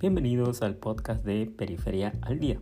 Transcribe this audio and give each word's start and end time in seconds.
Bienvenidos 0.00 0.62
al 0.62 0.76
podcast 0.76 1.24
de 1.24 1.46
Periferia 1.46 2.12
al 2.22 2.38
Día. 2.38 2.60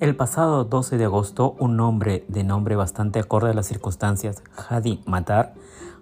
El 0.00 0.16
pasado 0.16 0.64
12 0.64 0.96
de 0.96 1.04
agosto, 1.04 1.56
un 1.58 1.78
hombre 1.80 2.24
de 2.28 2.42
nombre 2.42 2.74
bastante 2.74 3.18
acorde 3.18 3.50
a 3.50 3.52
las 3.54 3.66
circunstancias, 3.66 4.42
Hadi 4.56 5.02
Matar, 5.04 5.52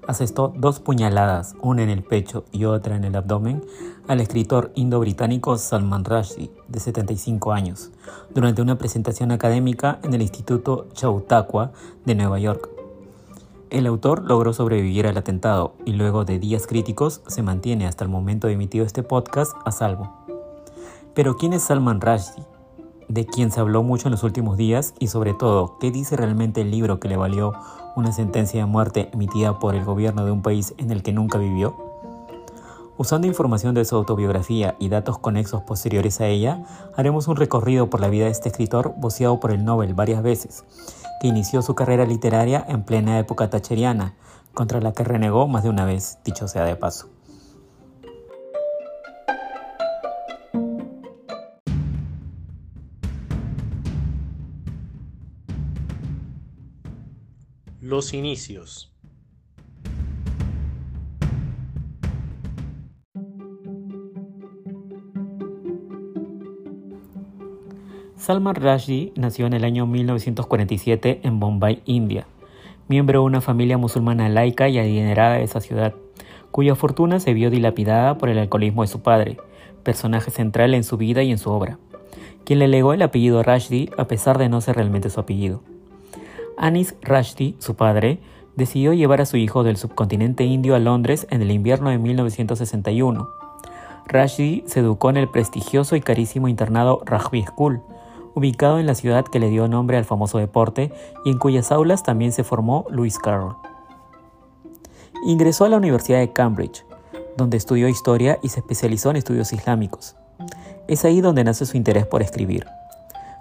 asestó 0.08 0.54
dos 0.56 0.80
puñaladas, 0.80 1.54
una 1.60 1.82
en 1.82 1.90
el 1.90 2.02
pecho 2.02 2.44
y 2.50 2.64
otra 2.64 2.96
en 2.96 3.04
el 3.04 3.14
abdomen, 3.14 3.62
al 4.08 4.22
escritor 4.22 4.72
indo-británico 4.74 5.58
Salman 5.58 6.04
Rushdie, 6.04 6.50
de 6.66 6.80
75 6.80 7.52
años, 7.52 7.90
durante 8.34 8.62
una 8.62 8.78
presentación 8.78 9.32
académica 9.32 10.00
en 10.02 10.14
el 10.14 10.22
Instituto 10.22 10.86
Chautauqua 10.94 11.72
de 12.06 12.14
Nueva 12.14 12.38
York. 12.38 12.70
El 13.68 13.86
autor 13.86 14.24
logró 14.24 14.54
sobrevivir 14.54 15.06
al 15.06 15.18
atentado 15.18 15.74
y 15.84 15.92
luego 15.92 16.24
de 16.24 16.38
días 16.38 16.66
críticos 16.66 17.20
se 17.26 17.42
mantiene 17.42 17.86
hasta 17.86 18.02
el 18.02 18.10
momento 18.10 18.46
de 18.46 18.54
emitido 18.54 18.86
este 18.86 19.02
podcast 19.02 19.52
a 19.66 19.72
salvo. 19.72 20.10
Pero 21.12 21.36
¿quién 21.36 21.52
es 21.52 21.64
Salman 21.64 22.00
Rushdie? 22.00 22.46
De 23.08 23.26
quien 23.26 23.50
se 23.50 23.60
habló 23.60 23.82
mucho 23.82 24.08
en 24.08 24.12
los 24.12 24.22
últimos 24.22 24.56
días 24.56 24.94
y 24.98 25.08
sobre 25.08 25.34
todo, 25.34 25.76
¿qué 25.78 25.90
dice 25.90 26.16
realmente 26.16 26.62
el 26.62 26.70
libro 26.70 26.98
que 26.98 27.08
le 27.08 27.18
valió 27.18 27.52
una 27.98 28.12
sentencia 28.12 28.60
de 28.60 28.66
muerte 28.66 29.10
emitida 29.12 29.58
por 29.58 29.74
el 29.74 29.84
gobierno 29.84 30.24
de 30.24 30.30
un 30.30 30.40
país 30.40 30.72
en 30.78 30.92
el 30.92 31.02
que 31.02 31.12
nunca 31.12 31.36
vivió? 31.36 31.76
Usando 32.96 33.26
información 33.26 33.74
de 33.74 33.84
su 33.84 33.96
autobiografía 33.96 34.76
y 34.78 34.88
datos 34.88 35.18
conexos 35.18 35.62
posteriores 35.62 36.20
a 36.20 36.26
ella, 36.26 36.64
haremos 36.96 37.26
un 37.26 37.36
recorrido 37.36 37.90
por 37.90 38.00
la 38.00 38.08
vida 38.08 38.26
de 38.26 38.30
este 38.30 38.48
escritor 38.48 38.94
voceado 38.98 39.40
por 39.40 39.50
el 39.50 39.64
Nobel 39.64 39.94
varias 39.94 40.22
veces, 40.22 40.64
que 41.20 41.28
inició 41.28 41.60
su 41.62 41.74
carrera 41.74 42.06
literaria 42.06 42.64
en 42.68 42.84
plena 42.84 43.18
época 43.18 43.50
tacheriana, 43.50 44.14
contra 44.54 44.80
la 44.80 44.92
que 44.92 45.04
renegó 45.04 45.48
más 45.48 45.64
de 45.64 45.70
una 45.70 45.84
vez, 45.84 46.18
dicho 46.24 46.46
sea 46.46 46.64
de 46.64 46.76
paso. 46.76 47.17
Los 57.88 58.12
inicios. 58.12 58.92
Salman 68.14 68.56
Rushdie 68.56 69.14
nació 69.16 69.46
en 69.46 69.54
el 69.54 69.64
año 69.64 69.86
1947 69.86 71.20
en 71.22 71.40
Bombay, 71.40 71.80
India, 71.86 72.26
miembro 72.88 73.20
de 73.20 73.24
una 73.24 73.40
familia 73.40 73.78
musulmana 73.78 74.28
laica 74.28 74.68
y 74.68 74.78
adinerada 74.78 75.36
de 75.36 75.44
esa 75.44 75.62
ciudad, 75.62 75.94
cuya 76.50 76.74
fortuna 76.74 77.20
se 77.20 77.32
vio 77.32 77.48
dilapidada 77.48 78.18
por 78.18 78.28
el 78.28 78.36
alcoholismo 78.36 78.82
de 78.82 78.88
su 78.88 79.00
padre, 79.00 79.38
personaje 79.82 80.30
central 80.30 80.74
en 80.74 80.84
su 80.84 80.98
vida 80.98 81.22
y 81.22 81.30
en 81.30 81.38
su 81.38 81.50
obra, 81.50 81.78
quien 82.44 82.58
le 82.58 82.68
legó 82.68 82.92
el 82.92 83.00
apellido 83.00 83.42
Rushdie 83.42 83.88
a 83.96 84.04
pesar 84.04 84.36
de 84.36 84.50
no 84.50 84.60
ser 84.60 84.76
realmente 84.76 85.08
su 85.08 85.20
apellido. 85.20 85.62
Anis 86.58 86.94
Rushdie, 87.02 87.56
su 87.58 87.76
padre, 87.76 88.20
decidió 88.56 88.92
llevar 88.92 89.20
a 89.20 89.26
su 89.26 89.36
hijo 89.36 89.62
del 89.62 89.76
subcontinente 89.76 90.44
indio 90.44 90.74
a 90.74 90.80
Londres 90.80 91.26
en 91.30 91.42
el 91.42 91.50
invierno 91.50 91.90
de 91.90 91.98
1961. 91.98 93.28
Rushdie 94.06 94.64
se 94.66 94.80
educó 94.80 95.10
en 95.10 95.16
el 95.16 95.28
prestigioso 95.28 95.94
y 95.94 96.00
carísimo 96.00 96.48
internado 96.48 97.00
Rugby 97.04 97.44
School, 97.44 97.82
ubicado 98.34 98.78
en 98.78 98.86
la 98.86 98.94
ciudad 98.94 99.24
que 99.24 99.38
le 99.38 99.50
dio 99.50 99.68
nombre 99.68 99.96
al 99.96 100.04
famoso 100.04 100.38
deporte 100.38 100.92
y 101.24 101.30
en 101.30 101.38
cuyas 101.38 101.70
aulas 101.70 102.02
también 102.02 102.32
se 102.32 102.44
formó 102.44 102.86
Lewis 102.90 103.18
Carroll. 103.18 103.56
Ingresó 105.26 105.64
a 105.64 105.68
la 105.68 105.76
Universidad 105.76 106.18
de 106.18 106.32
Cambridge, 106.32 106.84
donde 107.36 107.56
estudió 107.56 107.88
historia 107.88 108.38
y 108.42 108.48
se 108.48 108.60
especializó 108.60 109.10
en 109.10 109.16
estudios 109.16 109.52
islámicos. 109.52 110.16
Es 110.88 111.04
ahí 111.04 111.20
donde 111.20 111.44
nace 111.44 111.66
su 111.66 111.76
interés 111.76 112.06
por 112.06 112.22
escribir. 112.22 112.66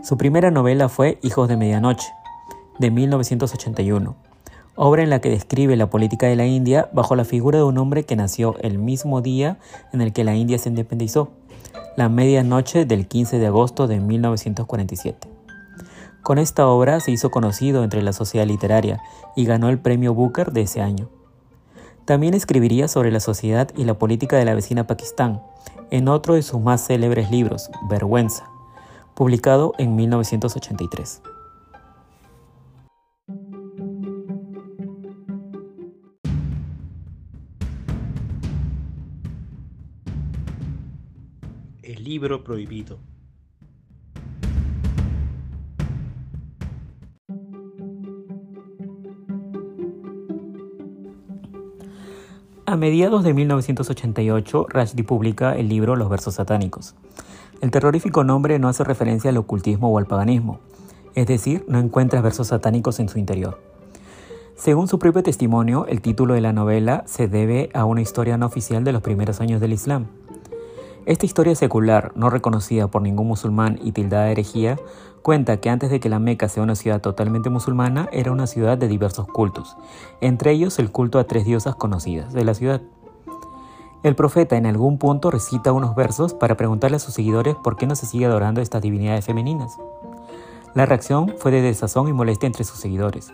Su 0.03 0.17
primera 0.17 0.51
novela 0.51 0.89
fue 0.89 1.17
Hijos 1.23 1.47
de 1.47 1.57
Medianoche, 1.57 2.07
de 2.79 2.91
1981, 2.91 4.15
obra 4.75 5.03
en 5.03 5.09
la 5.09 5.19
que 5.19 5.29
describe 5.29 5.75
la 5.75 5.89
política 5.89 6.27
de 6.27 6.35
la 6.35 6.45
India 6.45 6.89
bajo 6.93 7.15
la 7.15 7.25
figura 7.25 7.57
de 7.57 7.63
un 7.63 7.77
hombre 7.77 8.03
que 8.03 8.15
nació 8.15 8.55
el 8.61 8.77
mismo 8.77 9.21
día 9.21 9.57
en 9.91 10.01
el 10.01 10.13
que 10.13 10.23
la 10.23 10.35
India 10.35 10.59
se 10.59 10.69
independizó, 10.69 11.31
la 11.97 12.09
medianoche 12.09 12.85
del 12.85 13.07
15 13.07 13.39
de 13.39 13.47
agosto 13.47 13.87
de 13.87 13.99
1947. 13.99 15.27
Con 16.21 16.37
esta 16.37 16.67
obra 16.67 16.99
se 16.99 17.11
hizo 17.11 17.31
conocido 17.31 17.83
entre 17.83 18.03
la 18.03 18.13
sociedad 18.13 18.45
literaria 18.45 19.01
y 19.35 19.45
ganó 19.45 19.69
el 19.69 19.79
premio 19.79 20.13
Booker 20.13 20.51
de 20.51 20.61
ese 20.61 20.81
año. 20.81 21.09
También 22.05 22.33
escribiría 22.33 22.87
sobre 22.87 23.11
la 23.11 23.19
sociedad 23.19 23.69
y 23.75 23.85
la 23.85 23.97
política 23.97 24.37
de 24.37 24.45
la 24.45 24.53
vecina 24.53 24.87
Pakistán, 24.87 25.41
en 25.89 26.07
otro 26.07 26.35
de 26.35 26.43
sus 26.43 26.61
más 26.61 26.85
célebres 26.85 27.31
libros, 27.31 27.69
Vergüenza, 27.89 28.43
publicado 29.15 29.73
en 29.77 29.95
1983. 29.95 31.21
Libro 42.07 42.41
prohibido. 42.41 42.99
A 52.65 52.75
mediados 52.75 53.23
de 53.23 53.33
1988, 53.33 54.67
Rushdie 54.69 55.03
publica 55.03 55.55
el 55.55 55.67
libro 55.67 55.95
Los 55.95 56.09
versos 56.09 56.35
satánicos. 56.35 56.95
El 57.61 57.71
terrorífico 57.71 58.23
nombre 58.23 58.57
no 58.59 58.69
hace 58.69 58.83
referencia 58.83 59.29
al 59.29 59.37
ocultismo 59.37 59.89
o 59.89 59.97
al 59.97 60.05
paganismo, 60.05 60.59
es 61.15 61.27
decir, 61.27 61.65
no 61.67 61.79
encuentra 61.79 62.21
versos 62.21 62.47
satánicos 62.47 62.99
en 62.99 63.09
su 63.09 63.19
interior. 63.19 63.59
Según 64.55 64.87
su 64.87 64.97
propio 64.97 65.23
testimonio, 65.23 65.85
el 65.87 66.01
título 66.01 66.33
de 66.33 66.41
la 66.41 66.53
novela 66.53 67.03
se 67.05 67.27
debe 67.27 67.69
a 67.73 67.85
una 67.85 68.01
historia 68.01 68.37
no 68.37 68.45
oficial 68.45 68.83
de 68.83 68.91
los 68.91 69.01
primeros 69.01 69.41
años 69.41 69.59
del 69.59 69.73
Islam. 69.73 70.07
Esta 71.07 71.25
historia 71.25 71.55
secular, 71.55 72.11
no 72.15 72.29
reconocida 72.29 72.89
por 72.89 73.01
ningún 73.01 73.27
musulmán 73.27 73.79
y 73.81 73.93
tildada 73.93 74.25
de 74.25 74.33
herejía, 74.33 74.77
cuenta 75.21 75.55
que 75.55 75.69
antes 75.69 75.89
de 75.89 76.01
que 76.01 76.09
la 76.09 76.19
Meca 76.19 76.49
sea 76.49 76.63
una 76.63 76.75
ciudad 76.75 76.99
totalmente 76.99 77.49
musulmana, 77.49 78.09
era 78.11 78.33
una 78.33 78.45
ciudad 78.45 78.77
de 78.77 78.89
diversos 78.89 79.25
cultos, 79.25 79.77
entre 80.19 80.51
ellos 80.51 80.79
el 80.79 80.91
culto 80.91 81.17
a 81.17 81.23
tres 81.23 81.45
diosas 81.45 81.75
conocidas 81.75 82.33
de 82.33 82.43
la 82.43 82.53
ciudad. 82.53 82.81
El 84.03 84.15
profeta 84.15 84.57
en 84.57 84.65
algún 84.65 84.97
punto 84.97 85.31
recita 85.31 85.71
unos 85.71 85.95
versos 85.95 86.33
para 86.33 86.57
preguntarle 86.57 86.97
a 86.97 86.99
sus 86.99 87.13
seguidores 87.13 87.55
por 87.55 87.77
qué 87.77 87.87
no 87.87 87.95
se 87.95 88.05
sigue 88.05 88.25
adorando 88.25 88.59
estas 88.59 88.81
divinidades 88.81 89.23
femeninas. 89.23 89.79
La 90.75 90.85
reacción 90.85 91.35
fue 91.37 91.51
de 91.51 91.61
desazón 91.61 92.09
y 92.09 92.13
molestia 92.13 92.47
entre 92.47 92.65
sus 92.65 92.79
seguidores. 92.79 93.31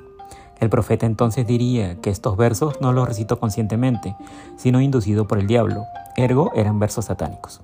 El 0.63 0.69
profeta 0.69 1.06
entonces 1.06 1.46
diría 1.46 2.00
que 2.00 2.09
estos 2.09 2.38
versos 2.38 2.79
no 2.79 2.94
los 2.94 3.06
recitó 3.06 3.38
conscientemente, 3.38 4.16
sino 4.56 4.79
inducido 4.79 5.28
por 5.28 5.38
el 5.38 5.46
diablo, 5.46 5.84
ergo 6.16 6.53
eran 6.56 6.79
versos 6.79 7.03
satánicos. 7.03 7.59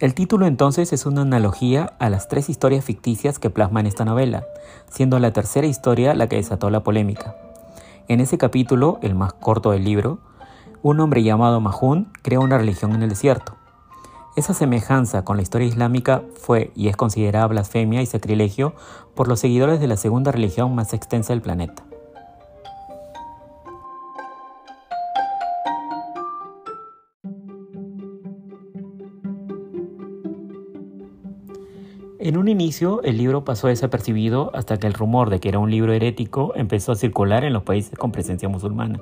El 0.00 0.14
título 0.14 0.46
entonces 0.46 0.94
es 0.94 1.04
una 1.04 1.20
analogía 1.20 1.92
a 1.98 2.08
las 2.08 2.26
tres 2.26 2.48
historias 2.48 2.86
ficticias 2.86 3.38
que 3.38 3.50
plasman 3.50 3.84
esta 3.84 4.06
novela, 4.06 4.46
siendo 4.90 5.18
la 5.18 5.34
tercera 5.34 5.66
historia 5.66 6.14
la 6.14 6.26
que 6.26 6.36
desató 6.36 6.70
la 6.70 6.82
polémica. 6.82 7.36
En 8.08 8.20
ese 8.20 8.38
capítulo, 8.38 8.98
el 9.02 9.14
más 9.14 9.34
corto 9.34 9.72
del 9.72 9.84
libro, 9.84 10.20
un 10.80 11.00
hombre 11.00 11.22
llamado 11.22 11.60
Mahun 11.60 12.10
crea 12.22 12.40
una 12.40 12.56
religión 12.56 12.94
en 12.94 13.02
el 13.02 13.10
desierto. 13.10 13.56
Esa 14.36 14.52
semejanza 14.52 15.24
con 15.24 15.36
la 15.36 15.44
historia 15.44 15.68
islámica 15.68 16.24
fue 16.34 16.72
y 16.74 16.88
es 16.88 16.96
considerada 16.96 17.46
blasfemia 17.46 18.02
y 18.02 18.06
sacrilegio 18.06 18.74
por 19.14 19.28
los 19.28 19.38
seguidores 19.38 19.78
de 19.78 19.86
la 19.86 19.96
segunda 19.96 20.32
religión 20.32 20.74
más 20.74 20.92
extensa 20.92 21.32
del 21.32 21.40
planeta. 21.40 21.84
En 32.18 32.36
un 32.36 32.48
inicio, 32.48 33.02
el 33.02 33.18
libro 33.18 33.44
pasó 33.44 33.68
desapercibido 33.68 34.50
hasta 34.54 34.78
que 34.78 34.88
el 34.88 34.94
rumor 34.94 35.30
de 35.30 35.38
que 35.38 35.50
era 35.50 35.60
un 35.60 35.70
libro 35.70 35.92
herético 35.92 36.54
empezó 36.56 36.90
a 36.90 36.96
circular 36.96 37.44
en 37.44 37.52
los 37.52 37.62
países 37.62 37.96
con 37.96 38.10
presencia 38.10 38.48
musulmana. 38.48 39.00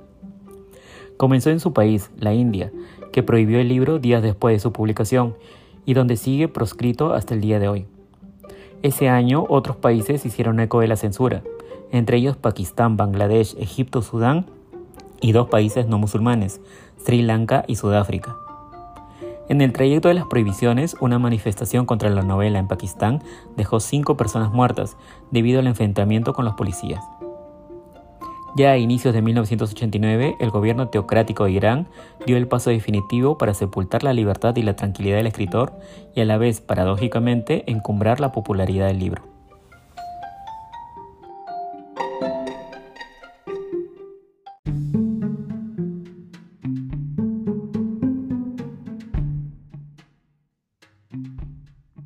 Comenzó 1.17 1.51
en 1.51 1.61
su 1.61 1.73
país, 1.73 2.11
la 2.19 2.35
India, 2.35 2.73
que 3.13 3.23
prohibió 3.23 3.61
el 3.61 3.69
libro 3.69 3.99
días 3.99 4.23
después 4.23 4.55
de 4.55 4.61
su 4.61 4.73
publicación 4.73 5.35
y 5.85 5.95
donde 5.95 6.17
sigue 6.17 6.49
proscrito 6.49 7.13
hasta 7.13 7.35
el 7.35 7.41
día 7.41 7.59
de 7.59 7.69
hoy. 7.69 7.87
Ese 8.83 9.09
año 9.09 9.45
otros 9.49 9.77
países 9.77 10.25
hicieron 10.27 10.59
eco 10.59 10.81
de 10.81 10.89
la 10.89 10.97
censura, 10.97 11.43
entre 11.93 12.17
ellos 12.17 12.37
Pakistán, 12.37 12.97
Bangladesh, 12.97 13.55
Egipto, 13.59 14.03
Sudán 14.03 14.47
y 15.21 15.33
dos 15.33 15.49
países 15.49 15.87
no 15.87 15.99
musulmanes, 15.99 16.61
Sri 16.99 17.23
Lanka 17.23 17.65
y 17.69 17.77
Sudáfrica. 17.77 18.37
En 19.49 19.61
el 19.61 19.73
trayecto 19.73 20.09
de 20.09 20.15
las 20.15 20.27
prohibiciones, 20.27 20.97
una 21.01 21.19
manifestación 21.19 21.85
contra 21.85 22.11
la 22.11 22.23
novela 22.23 22.59
en 22.59 22.69
Pakistán 22.69 23.23
dejó 23.57 23.81
cinco 23.81 24.17
personas 24.17 24.51
muertas 24.53 24.97
debido 25.31 25.61
al 25.61 25.67
enfrentamiento 25.67 26.33
con 26.33 26.45
los 26.45 26.55
policías. 26.55 27.05
Ya 28.55 28.73
a 28.73 28.77
inicios 28.77 29.15
de 29.15 29.23
1989, 29.23 30.37
el 30.39 30.51
gobierno 30.51 30.89
teocrático 30.89 31.45
de 31.45 31.53
Irán 31.53 31.89
dio 32.27 32.37
el 32.37 32.49
paso 32.49 32.69
definitivo 32.69 33.39
para 33.39 33.55
sepultar 33.55 34.03
la 34.03 34.13
libertad 34.13 34.55
y 34.57 34.63
la 34.63 34.77
tranquilidad 34.77 35.17
del 35.17 35.27
escritor 35.27 35.73
y 36.15 36.21
a 36.21 36.27
la 36.27 36.37
vez, 36.37 36.61
paradójicamente, 36.61 37.65
encumbrar 37.71 38.21
la 38.21 38.31
popularidad 38.31 38.89
del 38.89 38.99
libro. 38.99 39.23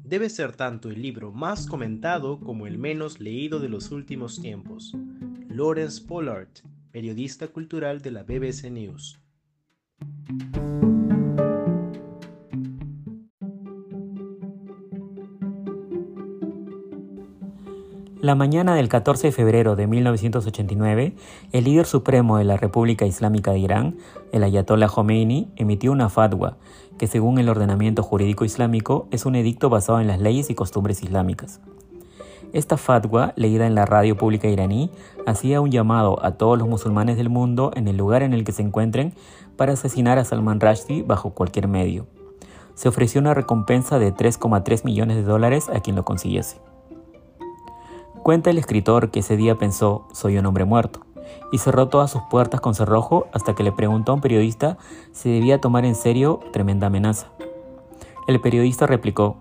Debe 0.04 0.31
ser 0.31 0.52
tanto 0.52 0.90
el 0.90 1.02
libro 1.02 1.32
más 1.32 1.66
comentado 1.66 2.38
como 2.38 2.69
el 2.69 2.78
menos 2.78 3.19
leído 3.19 3.58
de 3.58 3.69
los 3.69 3.90
últimos 3.90 4.40
tiempos. 4.40 4.94
Lawrence 5.56 6.02
Pollard, 6.06 6.48
periodista 6.92 7.48
cultural 7.48 8.02
de 8.02 8.10
la 8.10 8.24
BBC 8.24 8.70
News. 8.70 9.18
La 18.20 18.34
mañana 18.34 18.74
del 18.74 18.90
14 18.90 19.28
de 19.28 19.32
febrero 19.32 19.76
de 19.76 19.86
1989, 19.86 21.14
el 21.52 21.64
líder 21.64 21.86
supremo 21.86 22.36
de 22.36 22.44
la 22.44 22.58
República 22.58 23.06
Islámica 23.06 23.52
de 23.52 23.60
Irán, 23.60 23.96
el 24.32 24.44
Ayatollah 24.44 24.88
Khomeini, 24.88 25.52
emitió 25.56 25.90
una 25.90 26.10
fatwa 26.10 26.58
que 26.98 27.06
según 27.06 27.38
el 27.38 27.48
ordenamiento 27.48 28.02
jurídico 28.02 28.44
islámico 28.44 29.08
es 29.10 29.24
un 29.24 29.36
edicto 29.36 29.70
basado 29.70 30.00
en 30.02 30.06
las 30.06 30.20
leyes 30.20 30.50
y 30.50 30.54
costumbres 30.54 31.02
islámicas. 31.02 31.62
Esta 32.56 32.78
fatwa, 32.78 33.34
leída 33.36 33.66
en 33.66 33.74
la 33.74 33.84
radio 33.84 34.16
pública 34.16 34.48
iraní, 34.48 34.90
hacía 35.26 35.60
un 35.60 35.70
llamado 35.70 36.24
a 36.24 36.38
todos 36.38 36.58
los 36.58 36.66
musulmanes 36.66 37.18
del 37.18 37.28
mundo 37.28 37.70
en 37.74 37.86
el 37.86 37.98
lugar 37.98 38.22
en 38.22 38.32
el 38.32 38.44
que 38.44 38.52
se 38.52 38.62
encuentren 38.62 39.12
para 39.58 39.74
asesinar 39.74 40.18
a 40.18 40.24
Salman 40.24 40.58
Rushdie 40.58 41.02
bajo 41.02 41.34
cualquier 41.34 41.68
medio. 41.68 42.06
Se 42.74 42.88
ofreció 42.88 43.20
una 43.20 43.34
recompensa 43.34 43.98
de 43.98 44.14
3,3 44.14 44.86
millones 44.86 45.18
de 45.18 45.24
dólares 45.24 45.68
a 45.68 45.80
quien 45.80 45.96
lo 45.96 46.06
consiguiese. 46.06 46.56
Cuenta 48.22 48.48
el 48.48 48.56
escritor 48.56 49.10
que 49.10 49.20
ese 49.20 49.36
día 49.36 49.56
pensó, 49.56 50.08
soy 50.14 50.38
un 50.38 50.46
hombre 50.46 50.64
muerto, 50.64 51.00
y 51.52 51.58
cerró 51.58 51.88
todas 51.88 52.10
sus 52.10 52.22
puertas 52.30 52.62
con 52.62 52.74
cerrojo 52.74 53.26
hasta 53.34 53.54
que 53.54 53.64
le 53.64 53.72
preguntó 53.72 54.12
a 54.12 54.14
un 54.14 54.22
periodista 54.22 54.78
si 55.12 55.30
debía 55.30 55.60
tomar 55.60 55.84
en 55.84 55.94
serio 55.94 56.40
tremenda 56.54 56.86
amenaza. 56.86 57.26
El 58.26 58.40
periodista 58.40 58.86
replicó, 58.86 59.36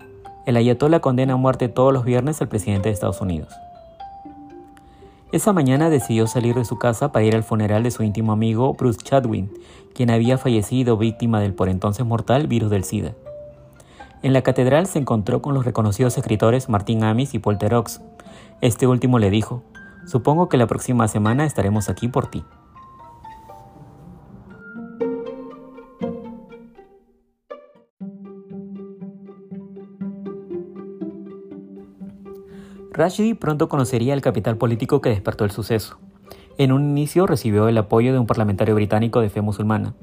el 0.46 0.58
ayatollah 0.58 1.00
condena 1.00 1.34
a 1.34 1.38
muerte 1.38 1.70
todos 1.70 1.94
los 1.94 2.06
viernes 2.06 2.42
al 2.42 2.48
presidente 2.48 2.90
de 2.90 2.94
Estados 2.94 3.22
Unidos. 3.22 3.54
Esa 5.32 5.54
mañana 5.54 5.90
decidió 5.90 6.28
salir 6.28 6.56
de 6.56 6.66
su 6.66 6.78
casa 6.78 7.12
para 7.12 7.26
ir 7.26 7.36
al 7.36 7.44
funeral 7.44 7.84
de 7.84 7.92
su 7.92 8.04
íntimo 8.04 8.32
amigo 8.32 8.74
Bruce 8.74 9.00
Chadwin, 9.04 9.52
quien 9.94 10.10
había 10.10 10.38
fallecido 10.38 10.98
víctima 10.98 11.42
del 11.42 11.54
por 11.54 11.68
entonces 11.68 12.06
mortal 12.06 12.48
virus 12.48 12.70
del 12.70 12.84
SIDA. 12.84 13.14
En 14.22 14.34
la 14.34 14.44
catedral 14.44 14.88
se 14.88 15.00
encontró 15.00 15.42
con 15.42 15.54
los 15.54 15.66
reconocidos 15.66 16.18
escritores 16.18 16.70
Martín 16.70 17.04
Amis 17.04 17.34
y 17.34 17.40
Paul. 17.40 17.58
Este 18.62 18.88
último 18.88 19.20
le 19.20 19.30
dijo, 19.30 19.62
supongo 20.08 20.48
que 20.48 20.58
la 20.58 20.68
próxima 20.68 21.08
semana 21.08 21.46
estaremos 21.46 21.90
aquí 21.90 22.08
por 22.08 22.28
ti. 22.28 22.44
Rashidi 32.96 33.34
pronto 33.34 33.68
conocería 33.68 34.14
el 34.14 34.22
capital 34.22 34.56
político 34.56 35.02
que 35.02 35.10
despertó 35.10 35.44
el 35.44 35.52
suceso. 35.52 35.98
En 36.58 36.72
un 36.72 36.90
inicio 36.92 37.28
recibió 37.28 37.68
el 37.68 37.78
apoyo 37.78 38.14
de 38.14 38.20
un 38.20 38.26
parlamentario 38.26 38.74
británico 38.74 39.20
de 39.20 39.30
fe 39.30 39.42
musulmana. 39.42 39.94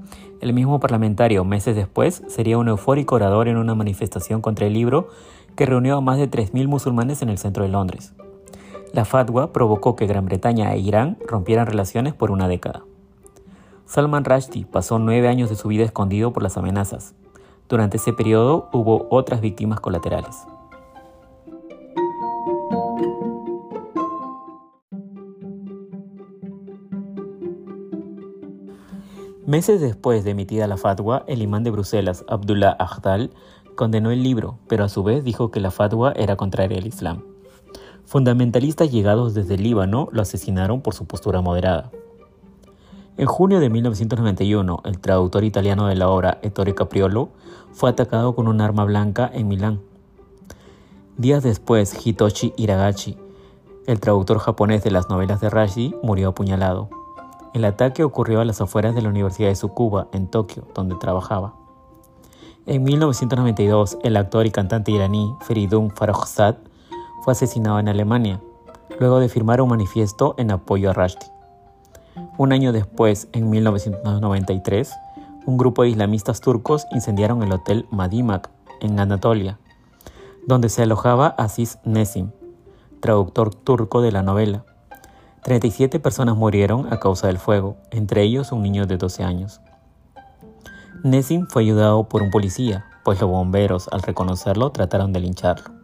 El 0.42 0.52
mismo 0.52 0.78
parlamentario, 0.78 1.42
meses 1.42 1.74
después, 1.74 2.22
sería 2.28 2.58
un 2.58 2.68
eufórico 2.68 3.14
orador 3.14 3.48
en 3.48 3.56
una 3.56 3.74
manifestación 3.74 4.42
contra 4.42 4.66
el 4.66 4.74
libro 4.74 5.08
que 5.56 5.64
reunió 5.64 5.96
a 5.96 6.00
más 6.02 6.18
de 6.18 6.30
3.000 6.30 6.68
musulmanes 6.68 7.22
en 7.22 7.30
el 7.30 7.38
centro 7.38 7.62
de 7.62 7.70
Londres. 7.70 8.12
La 8.92 9.06
fatwa 9.06 9.54
provocó 9.54 9.96
que 9.96 10.06
Gran 10.06 10.26
Bretaña 10.26 10.74
e 10.74 10.78
Irán 10.78 11.16
rompieran 11.26 11.66
relaciones 11.66 12.12
por 12.12 12.30
una 12.30 12.46
década. 12.46 12.82
Salman 13.86 14.26
Rushdie 14.26 14.66
pasó 14.66 14.98
nueve 14.98 15.28
años 15.28 15.48
de 15.48 15.56
su 15.56 15.68
vida 15.68 15.84
escondido 15.84 16.34
por 16.34 16.42
las 16.42 16.58
amenazas. 16.58 17.14
Durante 17.70 17.96
ese 17.96 18.12
periodo 18.12 18.68
hubo 18.70 19.06
otras 19.08 19.40
víctimas 19.40 19.80
colaterales. 19.80 20.46
Meses 29.52 29.82
después 29.82 30.25
de 30.25 30.31
emitida 30.31 30.66
la 30.66 30.78
fatwa, 30.78 31.25
el 31.26 31.43
imán 31.43 31.62
de 31.62 31.70
Bruselas, 31.70 32.25
Abdullah 32.26 32.75
Ahdal, 32.78 33.32
condenó 33.75 34.10
el 34.10 34.22
libro, 34.22 34.56
pero 34.66 34.82
a 34.82 34.88
su 34.88 35.02
vez 35.02 35.25
dijo 35.25 35.50
que 35.50 35.60
la 35.60 35.70
fatwa 35.70 36.14
era 36.16 36.37
contraria 36.37 36.78
al 36.78 36.87
Islam. 36.87 37.22
Fundamentalistas 38.06 38.90
llegados 38.90 39.34
desde 39.34 39.56
el 39.56 39.62
Líbano 39.62 40.08
lo 40.10 40.22
asesinaron 40.22 40.81
por 40.81 40.94
su 40.94 41.04
postura 41.04 41.43
moderada. 41.43 41.90
En 43.19 43.26
junio 43.26 43.60
de 43.60 43.69
1991, 43.69 44.81
el 44.87 44.99
traductor 45.00 45.44
italiano 45.44 45.87
de 45.87 45.96
la 45.96 46.08
obra 46.08 46.38
Ettore 46.40 46.75
Capriolo 46.75 47.28
fue 47.72 47.90
atacado 47.90 48.34
con 48.34 48.48
un 48.48 48.62
arma 48.62 48.87
blanca 48.87 49.31
en 49.34 49.48
Milán. 49.48 49.82
Días 51.19 51.43
después, 51.43 51.94
Hitoshi 52.06 52.55
Iragashi, 52.56 53.19
el 53.87 54.00
traductor 54.00 54.38
japonés 54.38 54.82
de 54.82 54.93
las 54.93 55.10
novelas 55.10 55.43
de 55.43 55.50
Rashi, 55.50 55.94
murió 56.02 56.31
apuñalado. 56.31 57.01
El 57.54 57.64
ataque 57.66 58.02
ocurrió 58.02 58.40
a 58.40 58.44
las 58.46 58.60
afueras 58.60 58.94
de 58.94 59.02
la 59.02 59.10
Universidad 59.10 59.49
de 59.49 59.54
Tsukuba, 59.54 60.08
en 60.12 60.26
Tokio, 60.26 60.64
donde 60.75 60.94
trabajaba. 60.94 61.54
En 62.64 62.82
1992, 62.82 63.99
el 64.02 64.16
actor 64.16 64.46
y 64.46 64.50
cantante 64.50 64.93
iraní 64.93 65.34
Feridun 65.43 65.90
Farrokhzad 65.90 66.56
fue 67.22 67.32
asesinado 67.32 67.78
en 67.78 67.88
Alemania, 67.88 68.40
luego 68.99 69.20
de 69.20 69.28
firmar 69.28 69.60
un 69.60 69.69
manifiesto 69.69 70.34
en 70.38 70.50
apoyo 70.50 70.90
a 70.90 70.93
Rushdie. 70.94 71.31
Un 72.38 72.52
año 72.52 72.72
después, 72.72 73.28
en 73.32 73.50
1993, 73.50 74.93
un 75.44 75.58
grupo 75.58 75.82
de 75.82 75.90
islamistas 75.90 76.40
turcos 76.40 76.87
incendiaron 76.93 77.43
el 77.43 77.52
hotel 77.52 77.87
Madimak 77.90 78.48
en 78.81 78.98
Anatolia, 78.98 79.58
donde 80.46 80.69
se 80.69 80.82
alojaba 80.82 81.29
Aziz 81.29 81.79
Nesim, 81.84 82.31
traductor 83.00 83.55
turco 83.55 84.00
de 84.00 84.12
la 84.12 84.22
novela. 84.22 84.65
37 85.43 85.99
personas 85.99 86.37
murieron 86.37 86.93
a 86.93 87.01
causa 87.01 87.27
del 87.27 87.39
fuego, 87.39 87.77
entre 87.91 88.22
ellos 88.22 88.53
un 88.53 88.63
niño 88.63 88.87
de 88.87 88.96
12 88.96 89.25
años. 89.25 89.61
Nessim 91.03 91.49
fue 91.49 91.63
ayudado 91.63 92.08
por 92.08 92.22
un 92.22 92.31
policía, 92.31 92.84
pues 93.05 93.20
los 93.20 93.29
bomberos, 93.29 93.89
al 93.91 94.03
reconocerlo, 94.03 94.70
trataron 94.70 95.13
de 95.13 95.19
lincharlo. 95.19 95.75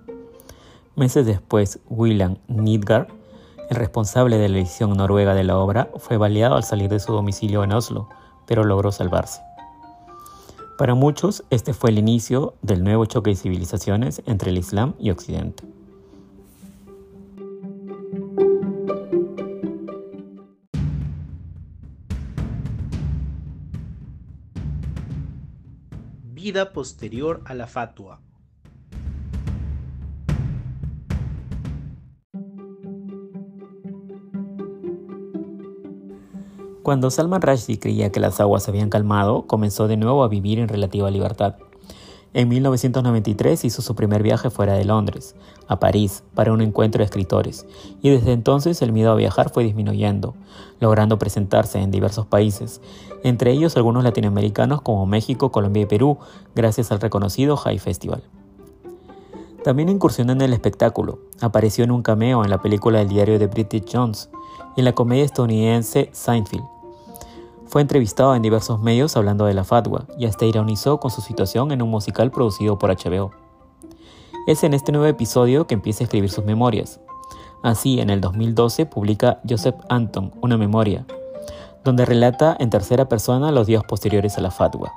Meses 0.94 1.26
después, 1.26 1.80
William 1.88 2.36
Nidgar, 2.46 3.08
el 3.68 3.76
responsable 3.76 4.38
de 4.38 4.48
la 4.48 4.58
edición 4.58 4.96
noruega 4.96 5.34
de 5.34 5.42
la 5.42 5.58
obra, 5.58 5.90
fue 5.96 6.18
baleado 6.18 6.54
al 6.54 6.62
salir 6.62 6.88
de 6.88 7.00
su 7.00 7.12
domicilio 7.12 7.64
en 7.64 7.72
Oslo, 7.72 8.08
pero 8.46 8.62
logró 8.62 8.92
salvarse. 8.92 9.42
Para 10.78 10.94
muchos, 10.94 11.42
este 11.50 11.74
fue 11.74 11.90
el 11.90 11.98
inicio 11.98 12.54
del 12.62 12.84
nuevo 12.84 13.06
choque 13.06 13.30
de 13.30 13.36
civilizaciones 13.36 14.22
entre 14.26 14.50
el 14.50 14.58
Islam 14.58 14.94
y 15.00 15.10
Occidente. 15.10 15.64
Posterior 26.52 27.42
a 27.44 27.52
la 27.52 27.66
fatua. 27.66 28.20
Cuando 36.82 37.10
Salman 37.10 37.42
Rushdie 37.42 37.78
creía 37.78 38.10
que 38.10 38.18
las 38.18 38.40
aguas 38.40 38.66
habían 38.66 38.88
calmado, 38.88 39.46
comenzó 39.46 39.88
de 39.88 39.98
nuevo 39.98 40.24
a 40.24 40.28
vivir 40.28 40.58
en 40.58 40.68
relativa 40.68 41.10
libertad. 41.10 41.56
En 42.38 42.48
1993 42.50 43.64
hizo 43.64 43.82
su 43.82 43.96
primer 43.96 44.22
viaje 44.22 44.48
fuera 44.48 44.74
de 44.74 44.84
Londres, 44.84 45.34
a 45.66 45.80
París, 45.80 46.22
para 46.36 46.52
un 46.52 46.60
encuentro 46.60 47.00
de 47.00 47.06
escritores, 47.06 47.66
y 48.00 48.10
desde 48.10 48.30
entonces 48.30 48.80
el 48.80 48.92
miedo 48.92 49.10
a 49.10 49.16
viajar 49.16 49.50
fue 49.50 49.64
disminuyendo, 49.64 50.36
logrando 50.78 51.18
presentarse 51.18 51.80
en 51.80 51.90
diversos 51.90 52.26
países, 52.26 52.80
entre 53.24 53.50
ellos 53.50 53.76
algunos 53.76 54.04
latinoamericanos 54.04 54.82
como 54.82 55.04
México, 55.04 55.50
Colombia 55.50 55.82
y 55.82 55.86
Perú, 55.86 56.18
gracias 56.54 56.92
al 56.92 57.00
reconocido 57.00 57.56
High 57.56 57.80
Festival. 57.80 58.22
También 59.64 59.88
incursionó 59.88 60.30
en 60.30 60.40
el 60.40 60.52
espectáculo, 60.52 61.18
apareció 61.40 61.82
en 61.82 61.90
un 61.90 62.02
cameo 62.02 62.44
en 62.44 62.50
la 62.50 62.62
película 62.62 63.00
del 63.00 63.08
diario 63.08 63.40
de 63.40 63.48
Bridget 63.48 63.90
Jones 63.92 64.30
y 64.76 64.82
en 64.82 64.84
la 64.84 64.94
comedia 64.94 65.24
estadounidense 65.24 66.08
Seinfeld, 66.12 66.62
Fue 67.68 67.82
entrevistado 67.82 68.34
en 68.34 68.40
diversos 68.40 68.80
medios 68.80 69.14
hablando 69.18 69.44
de 69.44 69.52
la 69.52 69.62
fatwa 69.62 70.06
y 70.18 70.24
hasta 70.24 70.46
ironizó 70.46 71.00
con 71.00 71.10
su 71.10 71.20
situación 71.20 71.70
en 71.70 71.82
un 71.82 71.90
musical 71.90 72.30
producido 72.30 72.78
por 72.78 72.90
HBO. 72.90 73.30
Es 74.46 74.64
en 74.64 74.72
este 74.72 74.90
nuevo 74.90 75.06
episodio 75.06 75.66
que 75.66 75.74
empieza 75.74 76.02
a 76.02 76.06
escribir 76.06 76.30
sus 76.30 76.46
memorias. 76.46 76.98
Así, 77.62 78.00
en 78.00 78.08
el 78.08 78.22
2012 78.22 78.86
publica 78.86 79.40
Joseph 79.46 79.76
Anton, 79.90 80.32
una 80.40 80.56
memoria, 80.56 81.04
donde 81.84 82.06
relata 82.06 82.56
en 82.58 82.70
tercera 82.70 83.06
persona 83.06 83.52
los 83.52 83.66
días 83.66 83.82
posteriores 83.86 84.38
a 84.38 84.40
la 84.40 84.50
fatwa. 84.50 84.90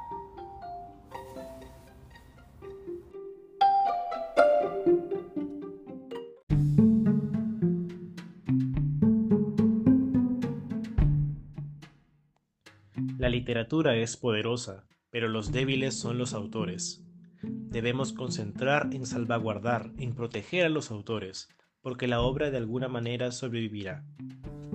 Literatura 13.51 13.98
es 13.98 14.15
poderosa, 14.15 14.86
pero 15.10 15.27
los 15.27 15.51
débiles 15.51 16.00
son 16.00 16.17
los 16.17 16.34
autores. 16.34 17.03
Debemos 17.41 18.13
concentrar 18.13 18.88
en 18.93 19.05
salvaguardar, 19.05 19.91
en 19.98 20.15
proteger 20.15 20.65
a 20.65 20.70
los 20.70 20.89
autores, 20.89 21.50
porque 21.81 22.08
la 22.08 22.22
obra 22.22 22.50
de 22.50 22.55
alguna 22.55 22.88
manera 22.88 23.29
sobrevivirá. 23.34 24.05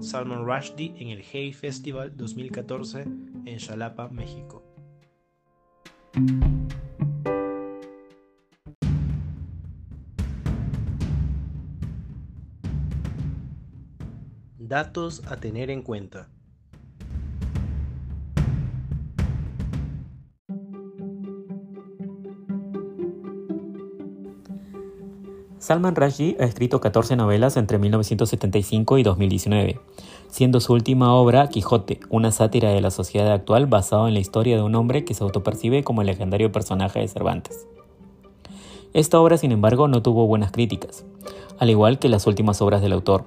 Salman 0.02 0.44
Rushdie 0.44 0.92
en 0.98 1.08
el 1.08 1.24
Hay 1.32 1.54
Festival 1.54 2.18
2014 2.18 3.06
en 3.46 3.58
Xalapa, 3.58 4.10
México. 4.10 4.62
Datos 14.58 15.22
a 15.26 15.38
tener 15.38 15.70
en 15.70 15.80
cuenta. 15.80 16.28
Salman 25.66 25.96
Rushdie 25.96 26.36
ha 26.38 26.44
escrito 26.44 26.80
14 26.80 27.16
novelas 27.16 27.56
entre 27.56 27.80
1975 27.80 28.98
y 28.98 29.02
2019, 29.02 29.80
siendo 30.28 30.60
su 30.60 30.72
última 30.72 31.12
obra 31.12 31.48
Quijote, 31.48 31.98
una 32.08 32.30
sátira 32.30 32.70
de 32.70 32.80
la 32.80 32.92
sociedad 32.92 33.32
actual 33.32 33.66
basada 33.66 34.06
en 34.06 34.14
la 34.14 34.20
historia 34.20 34.54
de 34.54 34.62
un 34.62 34.76
hombre 34.76 35.04
que 35.04 35.12
se 35.12 35.24
autopercibe 35.24 35.82
como 35.82 36.02
el 36.02 36.06
legendario 36.06 36.52
personaje 36.52 37.00
de 37.00 37.08
Cervantes. 37.08 37.66
Esta 38.94 39.18
obra, 39.18 39.38
sin 39.38 39.50
embargo, 39.50 39.88
no 39.88 40.02
tuvo 40.02 40.28
buenas 40.28 40.52
críticas, 40.52 41.04
al 41.58 41.68
igual 41.68 41.98
que 41.98 42.08
las 42.08 42.28
últimas 42.28 42.62
obras 42.62 42.80
del 42.80 42.92
autor. 42.92 43.24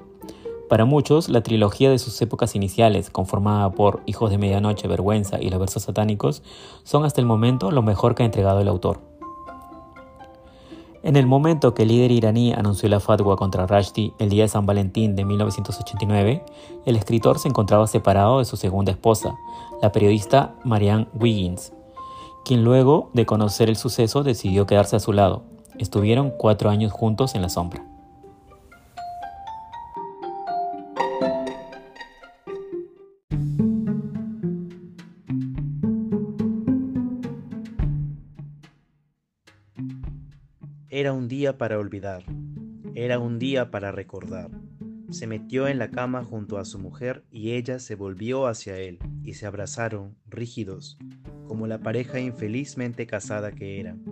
Para 0.69 0.86
muchos, 0.86 1.27
la 1.27 1.43
trilogía 1.43 1.89
de 1.89 2.00
sus 2.00 2.22
épocas 2.22 2.55
iniciales, 2.55 3.10
conformada 3.10 3.69
por 3.74 4.01
Hijos 4.05 4.31
de 4.31 4.38
Medianoche, 4.38 4.88
Vergüenza 4.88 5.41
y 5.41 5.50
Los 5.50 5.60
Versos 5.60 5.84
Satánicos, 5.84 6.41
son 6.84 7.03
hasta 7.03 7.19
el 7.19 7.27
momento 7.27 7.69
lo 7.69 7.81
mejor 7.81 8.15
que 8.15 8.24
ha 8.24 8.27
entregado 8.27 8.62
el 8.62 8.69
autor. 8.69 9.09
En 11.01 11.15
el 11.15 11.25
momento 11.25 11.74
que 11.74 11.84
el 11.84 11.89
líder 11.89 12.12
iraní 12.12 12.51
anunció 12.51 12.89
la 12.89 13.00
fatwa 13.00 13.38
contra 13.38 13.65
Rushdie 13.65 14.13
el 14.20 14.29
día 14.29 14.44
de 14.44 14.50
San 14.50 14.65
Valentín 14.65 15.15
de 15.15 15.24
1989, 15.24 16.44
el 16.86 16.96
escritor 16.98 17.39
se 17.39 17.48
encontraba 17.48 17.88
separado 17.88 18.39
de 18.39 18.46
su 18.46 18.58
segunda 18.58 18.91
esposa, 18.91 19.38
la 19.82 19.94
periodista 19.94 20.56
Marianne 20.65 21.08
Wiggins, 21.13 21.72
quien 22.44 22.65
luego 22.65 23.12
de 23.13 23.25
conocer 23.25 23.70
el 23.70 23.77
suceso 23.77 24.24
decidió 24.24 24.65
quedarse 24.65 24.98
a 24.98 25.00
su 25.00 25.13
lado. 25.13 25.44
Estuvieron 25.77 26.32
cuatro 26.38 26.70
años 26.70 26.91
juntos 26.91 27.34
en 27.34 27.44
la 27.44 27.50
sombra. 27.50 27.88
Día 41.50 41.58
para 41.58 41.79
olvidar, 41.79 42.24
era 42.94 43.18
un 43.18 43.39
día 43.39 43.72
para 43.72 43.91
recordar. 43.91 44.51
Se 45.10 45.25
metió 45.25 45.68
en 45.68 45.79
la 45.79 45.89
cama 45.89 46.24
junto 46.24 46.60
a 46.60 46.65
su 46.65 46.77
mujer 46.77 47.24
y 47.32 47.53
ella 47.53 47.79
se 47.79 47.96
volvió 47.96 48.46
hacia 48.46 48.77
él 48.77 49.00
y 49.24 49.34
se 49.34 49.48
abrazaron, 49.48 50.15
rígidos, 50.27 51.00
como 51.48 51.65
la 51.65 51.79
pareja 51.79 52.20
infelizmente 52.20 53.08
casada 53.08 53.51
que 53.51 53.79
eran. 53.79 54.03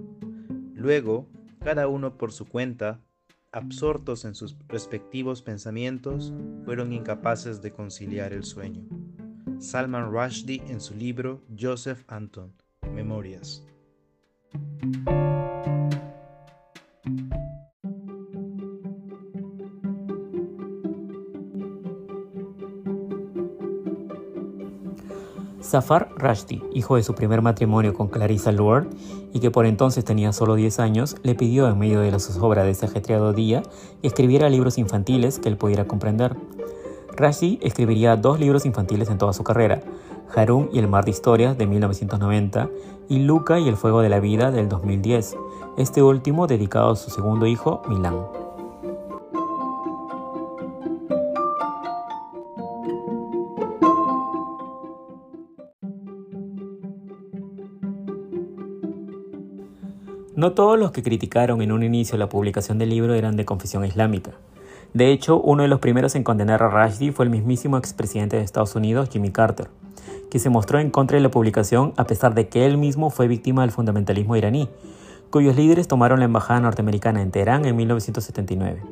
Luego, 0.74 1.28
cada 1.64 1.88
uno 1.88 2.18
por 2.18 2.32
su 2.32 2.46
cuenta, 2.46 3.02
absortos 3.52 4.26
en 4.26 4.34
sus 4.34 4.58
respectivos 4.68 5.44
pensamientos, 5.44 6.34
fueron 6.66 6.92
incapaces 6.92 7.62
de 7.62 7.72
conciliar 7.72 8.34
el 8.34 8.46
sueño. 8.46 8.84
Salman 9.60 10.12
Rushdie 10.12 10.64
en 10.70 10.82
su 10.82 10.96
libro 10.96 11.44
Joseph 11.56 12.04
Anton, 12.08 12.52
Memorias. 12.96 13.64
Zafar 25.78 26.10
Rushdie, 26.18 26.64
hijo 26.74 26.96
de 26.96 27.04
su 27.04 27.14
primer 27.14 27.44
matrimonio 27.44 27.94
con 27.94 28.08
Clarissa 28.08 28.52
Lord 28.52 28.88
y 29.32 29.40
que 29.40 29.52
por 29.52 29.68
entonces 29.68 30.04
tenía 30.04 30.34
solo 30.34 30.56
10 30.56 30.80
años, 30.80 31.18
le 31.22 31.36
pidió 31.36 31.68
en 31.70 31.78
medio 31.78 32.00
de 32.00 32.10
la 32.10 32.18
zozobra 32.18 32.64
de 32.64 32.72
ese 32.72 32.88
ajetreado 32.88 33.32
día 33.32 33.62
que 34.02 34.08
escribiera 34.08 34.50
libros 34.50 34.80
infantiles 34.80 35.38
que 35.38 35.50
él 35.50 35.58
pudiera 35.58 35.86
comprender. 35.86 36.36
Rushdie 37.16 37.60
escribiría 37.62 38.16
dos 38.16 38.40
libros 38.40 38.66
infantiles 38.66 39.12
en 39.12 39.20
toda 39.20 39.34
su 39.34 39.44
carrera, 39.44 39.82
Harun 40.36 40.70
y 40.74 40.80
el 40.80 40.88
mar 40.88 41.06
de 41.06 41.12
historias 41.12 41.56
de 41.60 41.68
1990 41.68 42.70
y 43.08 43.20
Luca 43.20 43.60
y 43.60 43.70
el 43.70 43.78
fuego 43.78 44.02
de 44.02 44.10
la 44.10 44.20
vida 44.20 44.50
del 44.50 44.70
2010, 44.70 45.38
este 45.78 46.02
último 46.02 46.48
dedicado 46.48 46.94
a 46.94 46.96
su 46.96 47.12
segundo 47.12 47.46
hijo, 47.46 47.84
Milán. 47.88 48.47
No 60.38 60.52
todos 60.52 60.78
los 60.78 60.92
que 60.92 61.02
criticaron 61.02 61.64
en 61.64 61.72
un 61.72 61.82
inicio 61.82 62.16
la 62.16 62.30
publicación 62.30 62.78
del 62.78 62.90
libro 62.90 63.16
eran 63.16 63.36
de 63.36 63.44
confesión 63.44 63.84
islámica. 63.84 64.34
De 64.94 65.12
hecho, 65.12 65.42
uno 65.42 65.64
de 65.64 65.68
los 65.68 65.80
primeros 65.80 66.14
en 66.14 66.24
condenar 66.24 66.62
a 66.62 66.70
Rushdie 66.70 67.12
fue 67.12 67.26
el 67.26 67.32
mismísimo 67.32 67.76
expresidente 67.76 68.38
de 68.38 68.44
Estados 68.44 68.76
Unidos, 68.76 69.10
Jimmy 69.12 69.32
Carter, 69.32 69.70
que 70.30 70.38
se 70.38 70.52
mostró 70.52 70.78
en 70.78 70.92
contra 70.92 71.16
de 71.16 71.24
la 71.24 71.32
publicación 71.32 71.92
a 71.98 72.04
pesar 72.04 72.36
de 72.36 72.50
que 72.50 72.68
él 72.68 72.78
mismo 72.78 73.10
fue 73.10 73.28
víctima 73.28 73.64
del 73.64 73.72
fundamentalismo 73.72 74.36
iraní, 74.36 74.70
cuyos 75.32 75.56
líderes 75.56 75.88
tomaron 75.88 76.20
la 76.20 76.26
embajada 76.26 76.60
norteamericana 76.60 77.24
en 77.24 77.32
Teherán 77.32 77.66
en 77.66 77.76
1979. 77.76 78.84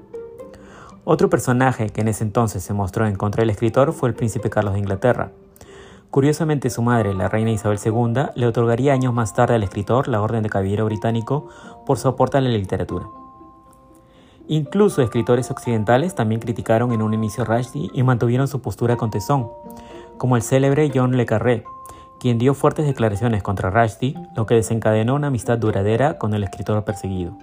Otro 1.04 1.30
personaje 1.30 1.92
que 1.92 2.02
en 2.02 2.08
ese 2.08 2.24
entonces 2.24 2.64
se 2.64 2.74
mostró 2.74 3.06
en 3.06 3.18
contra 3.18 3.44
del 3.44 3.52
escritor 3.52 3.94
fue 3.94 4.10
el 4.10 4.16
príncipe 4.16 4.50
Carlos 4.50 4.74
de 4.74 4.80
Inglaterra, 4.80 5.32
Curiosamente, 6.12 6.70
su 6.70 6.82
madre, 6.82 7.14
la 7.14 7.28
reina 7.28 7.52
Isabel 7.52 7.80
II, 7.84 8.32
le 8.36 8.48
otorgaría 8.48 8.94
años 8.94 9.14
más 9.14 9.34
tarde 9.34 9.56
al 9.56 9.64
escritor 9.64 10.08
la 10.08 10.22
Orden 10.22 10.44
de 10.44 10.50
Caballero 10.50 10.86
Británico 10.86 11.48
por 11.86 11.98
su 11.98 12.08
aporte 12.08 12.38
a 12.38 12.42
la 12.42 12.50
literatura. 12.50 13.06
Incluso 14.48 15.02
escritores 15.02 15.50
occidentales 15.50 16.14
también 16.14 16.40
criticaron 16.40 16.92
en 16.92 17.02
un 17.02 17.14
inicio 17.14 17.44
a 17.48 17.62
y 17.74 18.04
mantuvieron 18.04 18.48
su 18.48 18.62
postura 18.62 18.96
con 18.96 19.10
tesón, 19.10 19.50
como 20.18 20.36
el 20.36 20.44
célebre 20.44 20.92
John 20.94 21.18
Le 21.18 21.26
Carré, 21.26 21.64
quien 22.20 22.38
dio 22.38 22.54
fuertes 22.54 22.86
declaraciones 22.86 23.44
contra 23.44 23.70
Rushdie, 23.70 24.16
lo 24.36 24.46
que 24.46 24.56
desencadenó 24.56 25.16
una 25.16 25.28
amistad 25.28 25.58
duradera 25.58 26.18
con 26.18 26.34
el 26.34 26.44
escritor 26.44 26.84
perseguido. 26.84 27.38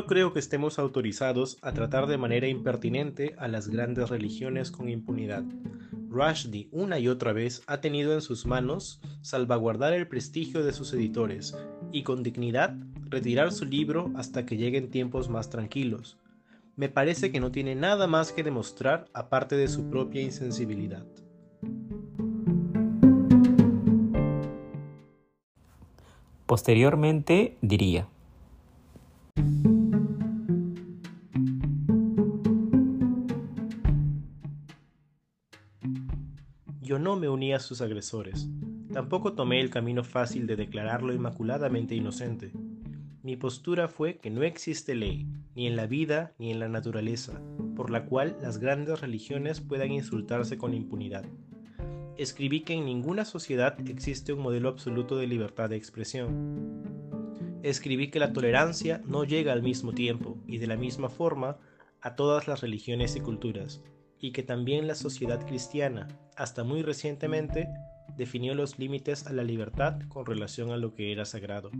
No 0.00 0.06
creo 0.06 0.32
que 0.32 0.38
estemos 0.38 0.78
autorizados 0.78 1.58
a 1.60 1.74
tratar 1.74 2.06
de 2.06 2.16
manera 2.16 2.48
impertinente 2.48 3.34
a 3.36 3.48
las 3.48 3.68
grandes 3.68 4.08
religiones 4.08 4.70
con 4.70 4.88
impunidad. 4.88 5.44
Rushdie 6.08 6.70
una 6.72 6.98
y 6.98 7.06
otra 7.06 7.34
vez 7.34 7.62
ha 7.66 7.82
tenido 7.82 8.14
en 8.14 8.22
sus 8.22 8.46
manos 8.46 9.02
salvaguardar 9.20 9.92
el 9.92 10.08
prestigio 10.08 10.64
de 10.64 10.72
sus 10.72 10.94
editores 10.94 11.54
y 11.92 12.02
con 12.02 12.22
dignidad 12.22 12.74
retirar 13.10 13.52
su 13.52 13.66
libro 13.66 14.10
hasta 14.16 14.46
que 14.46 14.56
lleguen 14.56 14.90
tiempos 14.90 15.28
más 15.28 15.50
tranquilos. 15.50 16.16
Me 16.76 16.88
parece 16.88 17.30
que 17.30 17.40
no 17.40 17.52
tiene 17.52 17.74
nada 17.74 18.06
más 18.06 18.32
que 18.32 18.42
demostrar 18.42 19.04
aparte 19.12 19.58
de 19.58 19.68
su 19.68 19.90
propia 19.90 20.22
insensibilidad. 20.22 21.04
Posteriormente 26.46 27.58
diría, 27.60 28.08
me 37.20 37.28
uní 37.28 37.52
a 37.52 37.60
sus 37.60 37.80
agresores. 37.82 38.48
Tampoco 38.92 39.34
tomé 39.34 39.60
el 39.60 39.70
camino 39.70 40.02
fácil 40.02 40.46
de 40.48 40.56
declararlo 40.56 41.12
inmaculadamente 41.12 41.94
inocente. 41.94 42.50
Mi 43.22 43.36
postura 43.36 43.86
fue 43.86 44.16
que 44.16 44.30
no 44.30 44.42
existe 44.42 44.94
ley, 44.94 45.28
ni 45.54 45.66
en 45.66 45.76
la 45.76 45.86
vida 45.86 46.32
ni 46.38 46.50
en 46.50 46.58
la 46.58 46.68
naturaleza, 46.68 47.40
por 47.76 47.90
la 47.90 48.06
cual 48.06 48.36
las 48.40 48.58
grandes 48.58 49.00
religiones 49.00 49.60
puedan 49.60 49.92
insultarse 49.92 50.56
con 50.56 50.74
impunidad. 50.74 51.24
Escribí 52.16 52.62
que 52.62 52.72
en 52.72 52.86
ninguna 52.86 53.24
sociedad 53.24 53.76
existe 53.88 54.32
un 54.32 54.40
modelo 54.40 54.68
absoluto 54.68 55.16
de 55.16 55.26
libertad 55.26 55.68
de 55.68 55.76
expresión. 55.76 56.82
Escribí 57.62 58.10
que 58.10 58.18
la 58.18 58.32
tolerancia 58.32 59.02
no 59.06 59.24
llega 59.24 59.52
al 59.52 59.62
mismo 59.62 59.92
tiempo 59.92 60.38
y 60.46 60.58
de 60.58 60.66
la 60.66 60.76
misma 60.76 61.10
forma 61.10 61.58
a 62.00 62.16
todas 62.16 62.48
las 62.48 62.62
religiones 62.62 63.16
y 63.16 63.20
culturas, 63.20 63.82
y 64.20 64.32
que 64.32 64.42
también 64.42 64.86
la 64.86 64.94
sociedad 64.94 65.44
cristiana, 65.46 66.08
hasta 66.36 66.62
muy 66.62 66.82
recientemente, 66.82 67.68
definió 68.16 68.54
los 68.54 68.78
límites 68.78 69.26
a 69.26 69.32
la 69.32 69.42
libertad 69.42 69.98
con 70.08 70.26
relación 70.26 70.70
a 70.70 70.76
lo 70.76 70.94
que 70.94 71.12
era 71.12 71.24
sagrado. 71.24 71.70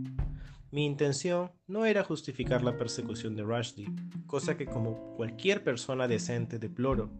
Mi 0.71 0.85
intención 0.85 1.51
no 1.67 1.85
era 1.85 2.03
justificar 2.03 2.63
la 2.63 2.77
persecución 2.77 3.35
de 3.35 3.43
Rushdie, 3.43 3.91
cosa 4.25 4.57
que 4.57 4.65
como 4.65 5.15
cualquier 5.15 5.63
persona 5.63 6.07
decente 6.07 6.59
deploro, 6.59 7.11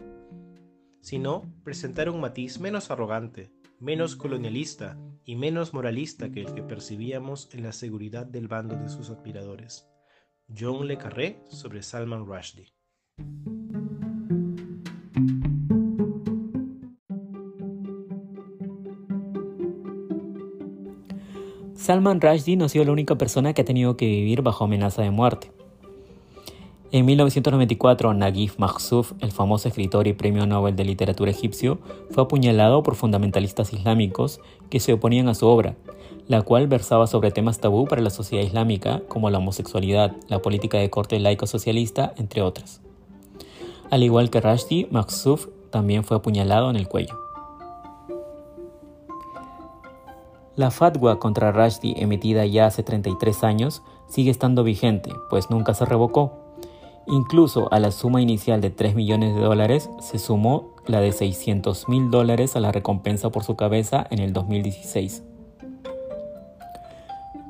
sino 1.01 1.43
presentar 1.63 2.09
un 2.09 2.21
matiz 2.21 2.59
menos 2.59 2.91
arrogante, 2.91 3.51
menos 3.79 4.15
colonialista 4.15 4.97
y 5.25 5.35
menos 5.35 5.73
moralista 5.73 6.31
que 6.31 6.41
el 6.41 6.53
que 6.53 6.63
percibíamos 6.63 7.49
en 7.53 7.63
la 7.63 7.73
seguridad 7.73 8.25
del 8.25 8.47
bando 8.47 8.75
de 8.75 8.89
sus 8.89 9.09
admiradores. 9.09 9.87
John 10.47 10.87
Le 10.87 10.97
Carré 10.97 11.43
sobre 11.49 11.81
Salman 11.81 12.25
Rushdie. 12.25 12.73
Salman 21.81 22.21
Rushdie 22.21 22.57
no 22.57 22.65
ha 22.65 22.69
sido 22.69 22.85
la 22.85 22.91
única 22.91 23.15
persona 23.15 23.53
que 23.53 23.63
ha 23.63 23.65
tenido 23.65 23.97
que 23.97 24.05
vivir 24.05 24.43
bajo 24.43 24.65
amenaza 24.65 25.01
de 25.01 25.09
muerte. 25.09 25.51
En 26.91 27.07
1994, 27.07 28.13
Naguib 28.13 28.51
Mahfouz, 28.59 29.15
el 29.19 29.31
famoso 29.31 29.67
escritor 29.67 30.05
y 30.05 30.13
premio 30.13 30.45
Nobel 30.45 30.75
de 30.75 30.85
Literatura 30.85 31.31
egipcio, 31.31 31.79
fue 32.11 32.21
apuñalado 32.21 32.83
por 32.83 32.93
fundamentalistas 32.93 33.73
islámicos 33.73 34.41
que 34.69 34.79
se 34.79 34.93
oponían 34.93 35.27
a 35.27 35.33
su 35.33 35.47
obra, 35.47 35.75
la 36.27 36.43
cual 36.43 36.67
versaba 36.67 37.07
sobre 37.07 37.31
temas 37.31 37.59
tabú 37.59 37.87
para 37.87 38.03
la 38.03 38.11
sociedad 38.11 38.43
islámica, 38.43 39.01
como 39.07 39.31
la 39.31 39.39
homosexualidad, 39.39 40.15
la 40.27 40.39
política 40.39 40.77
de 40.77 40.91
corte 40.91 41.19
laico-socialista, 41.19 42.13
entre 42.17 42.43
otras. 42.43 42.81
Al 43.89 44.03
igual 44.03 44.29
que 44.29 44.39
Rushdie, 44.39 44.87
Mahfouz 44.91 45.49
también 45.71 46.03
fue 46.03 46.17
apuñalado 46.17 46.69
en 46.69 46.75
el 46.75 46.87
cuello. 46.87 47.30
La 50.61 50.69
fatwa 50.69 51.17
contra 51.17 51.51
Rushdie 51.51 51.95
emitida 51.97 52.45
ya 52.45 52.67
hace 52.67 52.83
33 52.83 53.43
años 53.43 53.81
sigue 54.07 54.29
estando 54.29 54.63
vigente, 54.63 55.11
pues 55.31 55.49
nunca 55.49 55.73
se 55.73 55.85
revocó. 55.85 56.33
Incluso 57.07 57.67
a 57.73 57.79
la 57.79 57.89
suma 57.89 58.21
inicial 58.21 58.61
de 58.61 58.69
3 58.69 58.93
millones 58.93 59.33
de 59.33 59.41
dólares 59.41 59.89
se 60.01 60.19
sumó 60.19 60.75
la 60.85 61.01
de 61.01 61.13
600 61.13 61.89
mil 61.89 62.11
dólares 62.11 62.55
a 62.55 62.59
la 62.59 62.71
recompensa 62.71 63.31
por 63.31 63.43
su 63.43 63.55
cabeza 63.55 64.05
en 64.11 64.19
el 64.19 64.33
2016. 64.33 65.23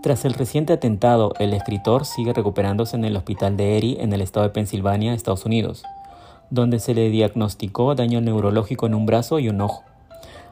Tras 0.01 0.23
el 0.23 0.33
reciente 0.33 0.71
atentado, 0.71 1.33
el 1.37 1.53
escritor 1.53 2.05
sigue 2.05 2.31
recuperándose 2.31 2.95
en 2.95 3.03
el 3.03 3.17
hospital 3.17 3.57
de 3.57 3.75
Erie 3.75 4.01
en 4.01 4.13
el 4.13 4.21
estado 4.21 4.45
de 4.45 4.53
Pensilvania, 4.53 5.13
Estados 5.13 5.43
Unidos, 5.43 5.83
donde 6.49 6.79
se 6.79 6.93
le 6.93 7.09
diagnosticó 7.09 7.93
daño 7.93 8.21
neurológico 8.21 8.85
en 8.85 8.95
un 8.95 9.05
brazo 9.05 9.37
y 9.39 9.49
un 9.49 9.59
ojo. 9.59 9.83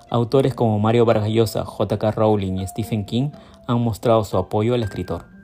Autores 0.09 0.55
como 0.55 0.79
Mario 0.79 1.05
Vargas 1.05 1.29
Llosa, 1.29 1.63
J.K. 1.65 2.11
Rowling 2.11 2.57
y 2.57 2.67
Stephen 2.67 3.05
King 3.05 3.29
han 3.67 3.81
mostrado 3.81 4.23
su 4.23 4.37
apoyo 4.37 4.73
al 4.73 4.81
escritor. 4.81 5.38